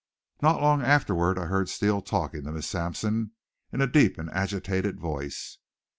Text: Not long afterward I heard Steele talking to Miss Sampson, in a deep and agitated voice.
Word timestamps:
Not 0.41 0.59
long 0.59 0.81
afterward 0.81 1.37
I 1.37 1.45
heard 1.45 1.69
Steele 1.69 2.01
talking 2.01 2.43
to 2.45 2.51
Miss 2.51 2.65
Sampson, 2.65 3.33
in 3.71 3.81
a 3.81 3.85
deep 3.87 4.17
and 4.17 4.31
agitated 4.31 4.99
voice. 4.99 5.59